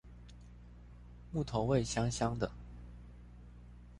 [1.31, 2.51] 木頭味香香的